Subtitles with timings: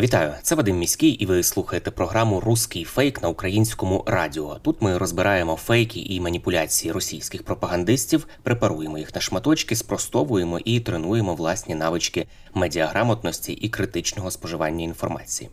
[0.00, 4.58] Вітаю, це Вадим Міський, і ви слухаєте програму Руський фейк на українському радіо.
[4.62, 11.34] Тут ми розбираємо фейки і маніпуляції російських пропагандистів, препаруємо їх на шматочки, спростовуємо і тренуємо
[11.34, 15.50] власні навички медіаграмотності і критичного споживання інформації.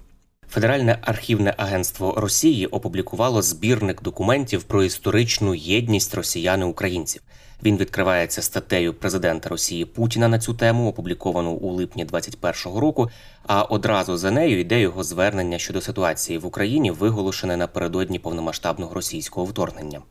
[0.49, 7.21] Федеральне архівне агентство Росії опублікувало збірник документів про історичну єдність росіян українців.
[7.63, 13.09] Він відкривається статтею президента Росії Путіна на цю тему, опубліковану у липні 2021 року.
[13.47, 19.45] А одразу за нею йде його звернення щодо ситуації в Україні, виголошене напередодні повномасштабного російського
[19.45, 20.01] вторгнення.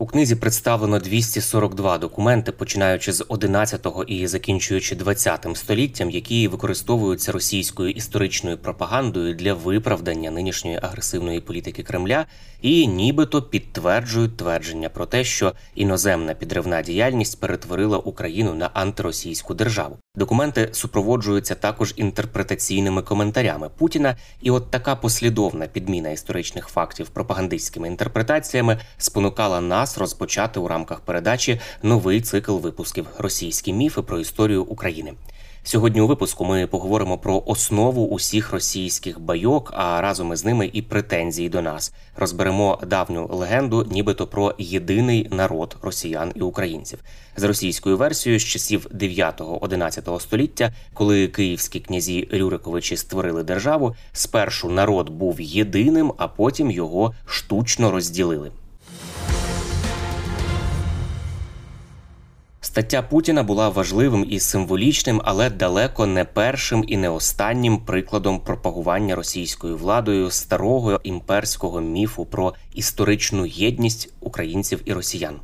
[0.00, 7.90] У книзі представлено 242 документи, починаючи з 11 і закінчуючи 20 століттям, які використовуються російською
[7.90, 12.26] історичною пропагандою для виправдання нинішньої агресивної політики Кремля
[12.62, 19.96] і нібито підтверджують твердження про те, що іноземна підривна діяльність перетворила Україну на антиросійську державу.
[20.14, 28.78] Документи супроводжуються також інтерпретаційними коментарями Путіна, і от така послідовна підміна історичних фактів пропагандистськими інтерпретаціями
[28.98, 35.12] спонукала нас розпочати у рамках передачі новий цикл випусків Російські міфи про історію України.
[35.62, 40.82] Сьогодні у випуску ми поговоримо про основу усіх російських байок, а разом із ними і
[40.82, 41.92] претензії до нас.
[42.16, 46.98] Розберемо давню легенду, нібито про єдиний народ росіян і українців
[47.36, 53.94] з російською версією з часів 9-11 століття, коли київські князі Рюриковичі створили державу.
[54.12, 58.50] Спершу народ був єдиним, а потім його штучно розділили.
[62.70, 69.14] Стаття Путіна була важливим і символічним, але далеко не першим і не останнім прикладом пропагування
[69.14, 75.40] російською владою старого імперського міфу про історичну єдність українців і росіян.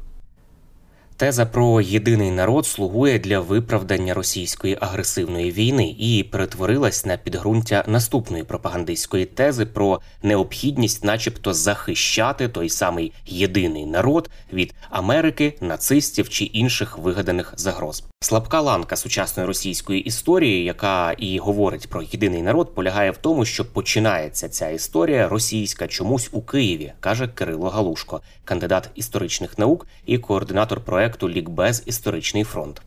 [1.18, 8.44] Теза про єдиний народ слугує для виправдання російської агресивної війни і перетворилась на підґрунтя наступної
[8.44, 16.98] пропагандистської тези про необхідність, начебто, захищати той самий єдиний народ від Америки, нацистів чи інших
[16.98, 18.04] вигаданих загроз.
[18.20, 23.64] Слабка ланка сучасної російської історії, яка і говорить про єдиний народ, полягає в тому, що
[23.64, 30.80] починається ця історія російська чомусь у Києві, каже Кирило Галушко, кандидат історичних наук і координатор
[30.80, 32.82] проекту Лікбез Історичний фронт.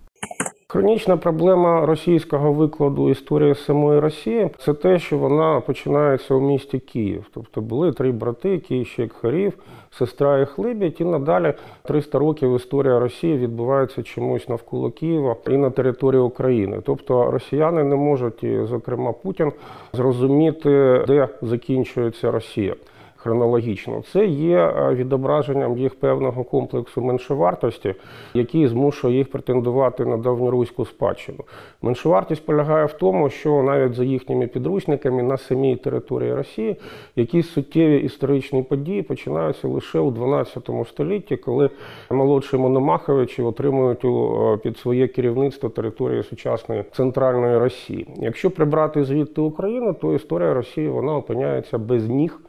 [0.71, 7.25] Хронічна проблема російського викладу історії самої Росії це те, що вона починається у місті Київ.
[7.33, 9.53] Тобто були три брати, Київщик Харів,
[9.91, 11.53] сестра і Хлибідь, і надалі
[11.83, 16.81] 300 років історія Росії відбувається чомусь навколо Києва і на території України.
[16.85, 19.51] Тобто росіяни не можуть, і, зокрема Путін,
[19.93, 22.75] зрозуміти, де закінчується Росія.
[23.23, 27.95] Хронологічно це є е, відображенням їх певного комплексу меншовартості,
[28.33, 31.37] який змушує їх претендувати на давньоруську спадщину.
[31.81, 36.75] Меншовартість полягає в тому, що навіть за їхніми підручниками на самій території Росії
[37.15, 41.69] якісь суттєві історичні події починаються лише у 12 столітті, коли
[42.11, 48.07] молодші Мономаховичі отримують у- під своє керівництво території сучасної центральної Росії.
[48.15, 52.39] Якщо прибрати звідти Україну, то історія Росії вона опиняється без ніг.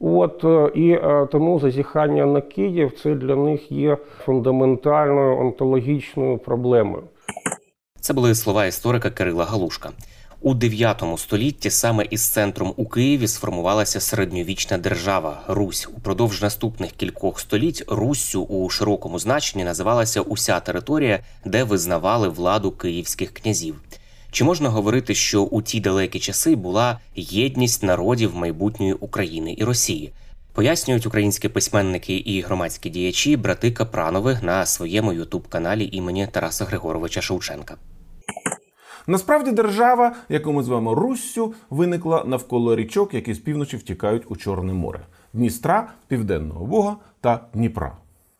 [0.00, 7.02] От е, і е, тому зазіхання на Київ це для них є фундаментальною онтологічною проблемою.
[8.00, 9.90] Це були слова історика Кирила Галушка.
[10.42, 15.88] У 9 столітті саме із центром у Києві сформувалася середньовічна держава Русь.
[15.96, 23.30] Упродовж наступних кількох століть Руссю у широкому значенні називалася уся територія, де визнавали владу київських
[23.30, 23.74] князів.
[24.30, 30.12] Чи можна говорити, що у ті далекі часи була єдність народів майбутньої України і Росії?
[30.52, 37.76] Пояснюють українські письменники і громадські діячі брати Капранови на своєму ютуб-каналі імені Тараса Григоровича Шевченка.
[39.06, 44.72] Насправді держава, яку ми звемо Руссю, виникла навколо річок, які з півночі втікають у Чорне
[44.72, 45.00] море
[45.32, 47.92] Дністра, Південного Бога та Дніпра.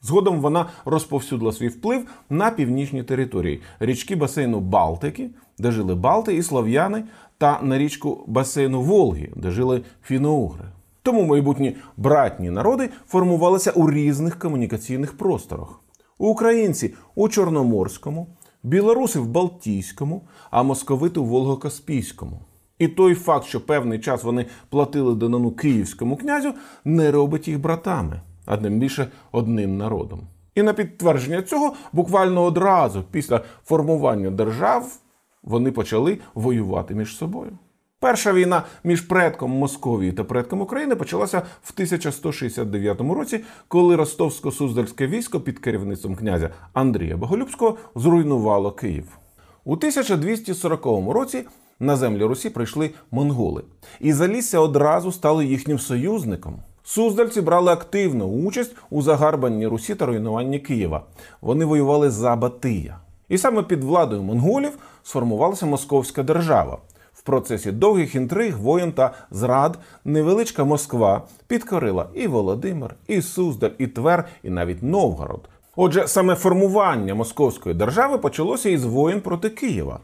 [0.03, 5.31] Згодом вона розповсюдила свій вплив на північні території річки басейну Балтики,
[5.61, 7.05] де жили Балти і Слов'яни,
[7.39, 10.65] та на річку басейну Волги, де жили фіноугри.
[11.03, 15.81] Тому майбутні братні народи формувалися у різних комунікаційних просторах.
[16.19, 18.27] Українці у Чорноморському,
[18.63, 22.39] білоруси в Балтійському, а московити у Волго-Каспійському.
[22.79, 26.55] І той факт, що певний час вони платили данину київському князю,
[26.85, 30.21] не робить їх братами, а тим більше одним народом.
[30.55, 34.99] І на підтвердження цього, буквально одразу після формування держав,
[35.43, 37.59] вони почали воювати між собою.
[38.01, 45.41] Перша війна між предком Московії та предком України почалася в 1169 році, коли ростовсько-суздальське військо
[45.41, 49.19] під керівництвом князя Андрія Боголюбського зруйнувало Київ.
[49.65, 51.45] У 1240 році
[51.81, 53.63] на землі Русі прийшли монголи,
[54.01, 56.57] і Залісся одразу стало їхнім союзником.
[56.83, 61.05] Суздальці брали активну участь у загарбанні Русі та руйнуванні Києва.
[61.41, 62.99] Вони воювали за Батия.
[63.29, 66.79] І саме під владою монголів сформувалася Московська держава.
[67.13, 73.87] В процесі довгих інтриг, воєн та зрад невеличка Москва підкорила і Володимир, і Суздаль, і
[73.87, 75.49] Твер, і навіть Новгород.
[75.77, 80.01] Отже, саме формування московської держави почалося із воєн проти Києва.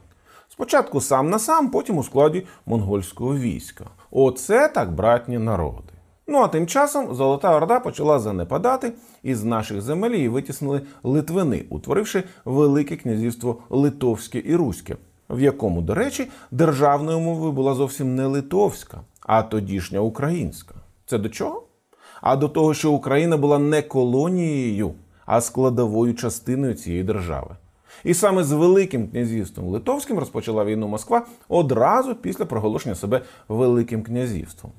[0.48, 3.84] Спочатку сам на сам, потім у складі монгольського війська.
[4.10, 5.95] Оце так братні народи.
[6.28, 8.92] Ну а тим часом Золота Орда почала занепадати,
[9.22, 14.96] і з наших земель її витіснили Литвини, утворивши Велике князівство Литовське і Руське,
[15.30, 20.74] в якому, до речі, державною мовою була зовсім не литовська, а тодішня українська.
[21.06, 21.62] Це до чого?
[22.20, 24.94] А до того, що Україна була не колонією,
[25.26, 27.56] а складовою частиною цієї держави.
[28.04, 34.72] І саме з Великим князівством Литовським розпочала війну Москва одразу після проголошення себе Великим князівством.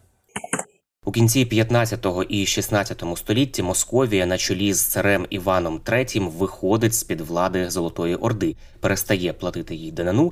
[1.08, 7.04] У кінці 15 і 16 столітті Московія на чолі з царем Іваном III виходить з
[7.04, 10.32] під влади Золотої Орди, перестає платити їй данину.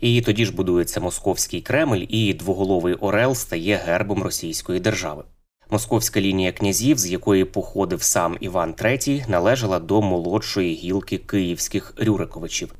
[0.00, 5.24] І тоді ж будується московський Кремль, і двоголовий Орел стає гербом Російської держави.
[5.70, 12.74] Московська лінія князів, з якої походив сам Іван III, належала до молодшої гілки київських Рюриковичів.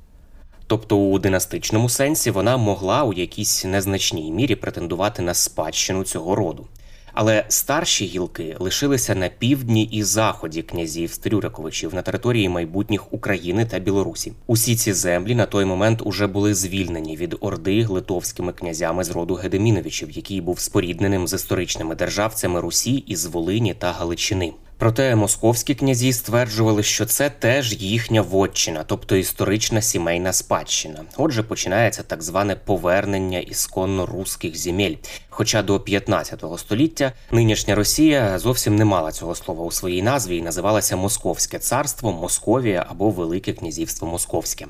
[0.66, 6.66] Тобто у династичному сенсі вона могла у якійсь незначній мірі претендувати на спадщину цього роду.
[7.14, 13.78] Але старші гілки лишилися на півдні і заході князів Стрюриковичів на території майбутніх України та
[13.78, 14.32] Білорусі.
[14.46, 19.34] Усі ці землі на той момент уже були звільнені від орди литовськими князями з роду
[19.34, 24.52] Гедеміновичів, який був спорідненим з історичними державцями Русі із Волині та Галичини.
[24.84, 31.04] Проте московські князі стверджували, що це теж їхня вотчина, тобто історична сімейна спадщина.
[31.16, 34.94] Отже, починається так зване повернення ісконно руських земель.
[35.28, 40.42] Хоча до 15 століття нинішня Росія зовсім не мала цього слова у своїй назві і
[40.42, 44.66] називалася Московське царство, Московія або Велике Князівство Московське.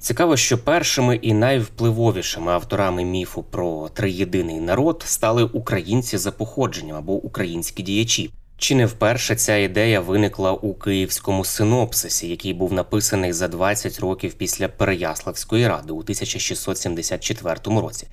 [0.00, 7.12] Цікаво, що першими і найвпливовішими авторами міфу про триєдиний народ стали українці за походженням або
[7.12, 8.30] українські діячі.
[8.58, 14.34] Чи не вперше ця ідея виникла у київському синопсисі, який був написаний за 20 років
[14.34, 18.06] після Переяславської ради у 1674 році?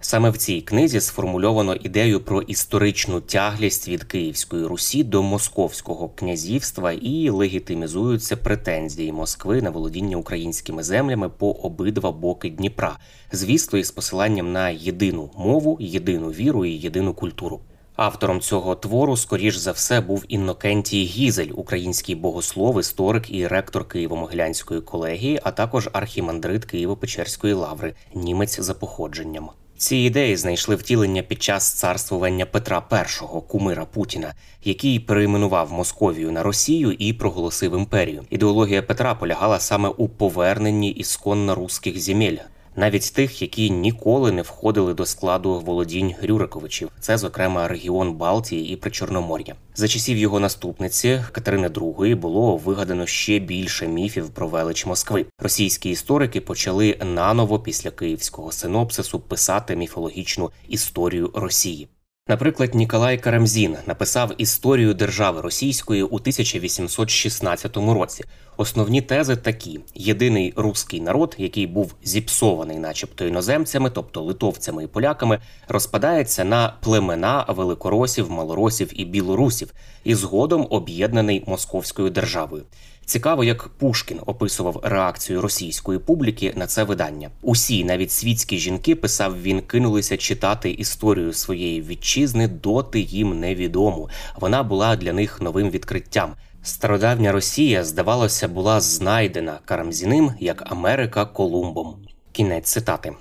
[0.00, 6.92] Саме в цій книзі сформульовано ідею про історичну тяглість від Київської Русі до Московського князівства
[6.92, 12.98] і легітимізуються претензії Москви на володіння українськими землями по обидва боки Дніпра,
[13.32, 17.60] звісно, із посиланням на єдину мову, єдину віру і єдину культуру.
[17.96, 24.82] Автором цього твору, скоріш за все, був Іннокентій Гізель, український богослов, історик і ректор Києво-Могилянської
[24.82, 29.48] колегії, а також архімандрит Києво-Печерської лаври, німець за походженням.
[29.76, 36.42] Ці ідеї знайшли втілення під час царствування Петра І, кумира Путіна, який перейменував Московію на
[36.42, 38.24] Росію і проголосив імперію.
[38.30, 42.36] Ідеологія Петра полягала саме у поверненні ісконно руських земель,
[42.76, 46.90] навіть тих, які ніколи не входили до складу володінь Рюриковичів.
[47.00, 49.54] Це, зокрема, регіон Балтії і Причорномор'я.
[49.74, 55.26] За часів його наступниці Катерини II було вигадано ще більше міфів про велич Москви.
[55.38, 61.88] Російські історики почали наново після київського синопсису писати міфологічну історію Росії.
[62.28, 68.24] Наприклад, Ніколай Карамзін написав історію держави російської у 1816 році.
[68.56, 75.38] Основні тези такі: єдиний руський народ, який був зіпсований, начебто іноземцями, тобто литовцями і поляками,
[75.68, 79.72] розпадається на племена великоросів, малоросів і білорусів,
[80.04, 82.62] і згодом об'єднаний московською державою.
[83.06, 87.30] Цікаво, як Пушкін описував реакцію російської публіки на це видання.
[87.42, 94.08] Усі, навіть світські жінки, писав він, кинулися читати історію своєї вітчизни, доти їм невідому.
[94.36, 96.34] Вона була для них новим відкриттям.
[96.62, 101.96] Стародавня Росія, здавалося, була знайдена Карамзіним як Америка Колумбом.
[102.32, 103.12] Кінець цитати.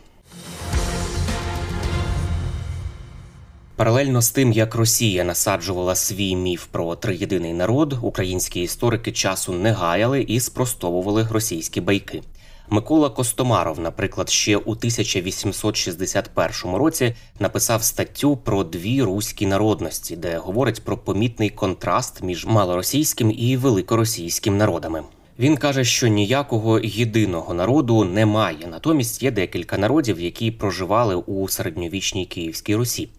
[3.76, 9.72] Паралельно з тим, як Росія насаджувала свій міф про триєдиний народ, українські історики часу не
[9.72, 12.22] гаяли і спростовували російські байки.
[12.70, 20.84] Микола Костомаров, наприклад, ще у 1861 році написав статтю про дві руські народності, де говорить
[20.84, 25.04] про помітний контраст між малоросійським і великоросійським народами.
[25.40, 32.26] Він каже, що ніякого єдиного народу немає, натомість є декілька народів, які проживали у середньовічній
[32.26, 33.10] Київській Русі.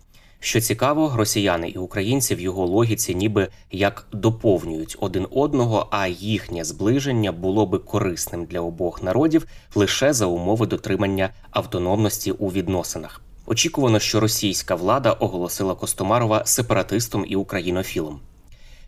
[0.45, 6.65] Що цікаво, росіяни і українці в його логіці ніби як доповнюють один одного, а їхнє
[6.65, 13.21] зближення було би корисним для обох народів лише за умови дотримання автономності у відносинах.
[13.47, 18.21] Очікувано, що російська влада оголосила Костомарова сепаратистом і українофілом.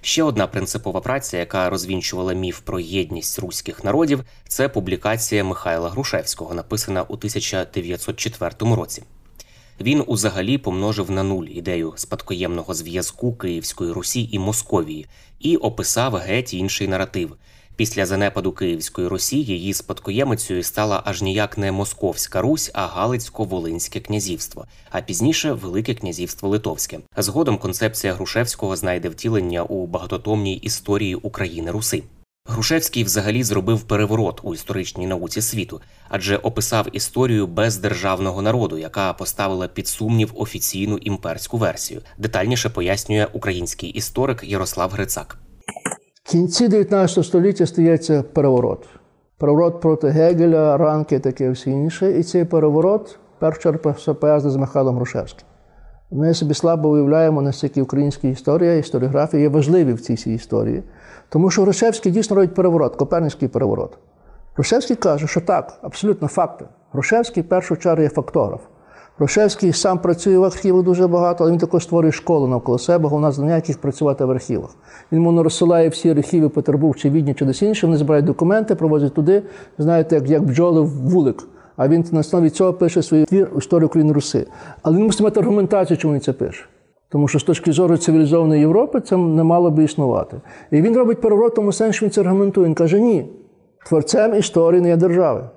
[0.00, 6.54] Ще одна принципова праця, яка розвінчувала міф про єдність руських народів, це публікація Михайла Грушевського,
[6.54, 9.02] написана у 1904 році.
[9.80, 15.06] Він узагалі помножив на нуль ідею спадкоємного зв'язку Київської Русі і Московії
[15.40, 17.36] і описав геть інший наратив.
[17.76, 24.66] Після занепаду Київської Русі її спадкоємицею стала аж ніяк не Московська Русь, а Галицько-Волинське князівство,
[24.90, 26.98] а пізніше Велике князівство Литовське.
[27.16, 32.02] Згодом концепція Грушевського знайде втілення у багатотомній історії України Руси.
[32.48, 39.12] Грушевський взагалі зробив переворот у історичній науці світу, адже описав історію без державного народу, яка
[39.12, 42.00] поставила під сумнів офіційну імперську версію.
[42.18, 45.38] Детальніше пояснює український історик Ярослав Грицак.
[46.24, 48.88] В кінці 19 століття стається переворот.
[49.38, 52.18] Переворот проти Гегеля, ранки, таке все інше.
[52.18, 53.18] І цей переворот
[53.62, 55.46] чергу пов'язаний з Михайлом Грушевським.
[56.10, 60.82] Ми собі слабо уявляємо, наскільки українська історія, історіографія є важливі в цій історії.
[61.28, 63.98] Тому що Грушевський дійсно робить переворот, Коперницький переворот.
[64.54, 66.64] Грушевський каже, що так, абсолютно факти.
[66.92, 68.60] Грушевський в першу чергу є фактограф.
[69.18, 73.32] Грушевський сам працює в архівах дуже багато, але він також створює школу навколо себе, головна
[73.32, 74.70] знання, яких працювати в архівах.
[75.12, 79.14] Він воно розсилає всі архіви Петербург чи Відні, чи десь інше, вони збирають документи, провозять
[79.14, 79.42] туди,
[79.78, 81.44] знаєте, як як бджоли в вулик.
[81.76, 84.46] А він на основі цього пише свій твір історію України Руси.
[84.82, 86.64] Але він мусить мати аргументацію, чому він це пише.
[87.08, 90.40] Тому що з точки зору цивілізованої Європи це не мало би існувати.
[90.70, 92.66] І він робить переворот, тому сенсі він це аргументує.
[92.66, 93.26] Він каже: ні,
[93.86, 95.48] творцем історії не є держави.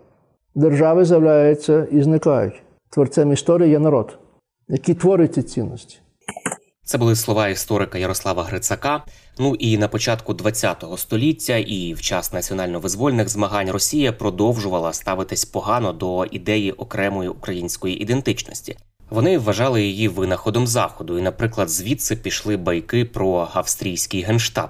[0.56, 2.62] Держави з'являються і зникають.
[2.90, 4.18] Творцем історії є народ,
[4.68, 6.00] який творить ці цінності.
[6.90, 9.04] Це були слова історика Ярослава Грицака.
[9.40, 15.94] Ну і на початку ХХ століття і в час національно-визвольних змагань Росія продовжувала ставитись погано
[15.94, 18.78] до ідеї окремої української ідентичності.
[19.10, 24.70] Вони вважали її винаходом заходу, і, наприклад, звідси пішли байки про австрійський генштаб.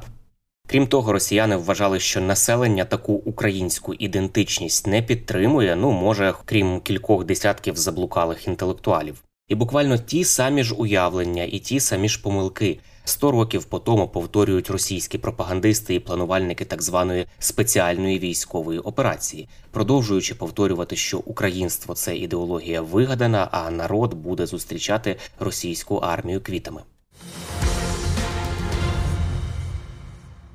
[0.68, 7.26] Крім того, росіяни вважали, що населення таку українську ідентичність не підтримує, ну може, крім кількох
[7.26, 9.24] десятків заблукалих інтелектуалів.
[9.48, 12.80] І буквально ті самі ж уявлення і ті самі ж помилки
[13.10, 20.36] сто років по тому повторюють російські пропагандисти і планувальники так званої спеціальної військової операції, продовжуючи
[20.36, 26.82] повторювати, що українство це ідеологія вигадана, а народ буде зустрічати російську армію квітами.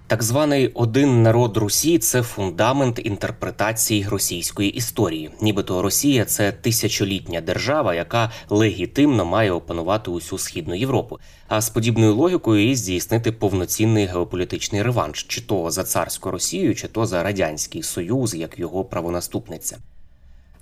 [0.06, 5.30] Так званий один народ Русі це фундамент інтерпретації російської історії.
[5.40, 11.18] Нібито Росія це тисячолітня держава, яка легітимно має опанувати усю східну Європу.
[11.49, 16.88] А з подібною логікою її здійснити повноцінний геополітичний реванш, чи то за царську Росію, чи
[16.88, 19.78] то за радянський союз, як його правонаступниця.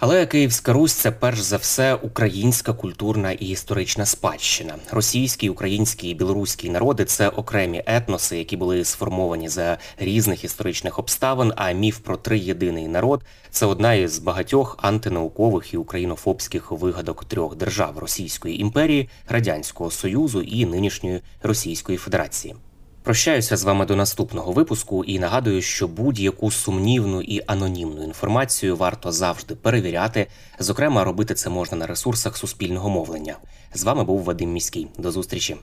[0.04, 4.75] Але Київська Русь це перш за все українська культурна і історична спадщина.
[4.90, 11.52] Російський, український і білоруський народи це окремі етноси, які були сформовані за різних історичних обставин.
[11.56, 17.99] А міф про триєдиний народ це одна із багатьох антинаукових і українофобських вигадок трьох держав
[17.99, 22.54] Російської імперії, Радянського Союзу і нинішньої Російської Федерації.
[23.02, 29.12] Прощаюся з вами до наступного випуску і нагадую, що будь-яку сумнівну і анонімну інформацію варто
[29.12, 30.26] завжди перевіряти.
[30.59, 33.37] Зокрема, робити це можна на ресурсах суспільного мовлення.
[33.75, 34.88] З вами був Вадим Міський.
[34.99, 35.56] До зустрічі.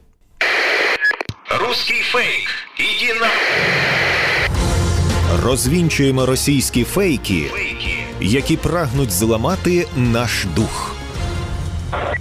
[1.60, 2.50] Русский фейк.
[2.80, 3.30] Иди на...
[5.44, 7.98] Розвінчуємо російські фейки, Фейки.
[8.22, 10.89] які прагнуть зламати наш дух.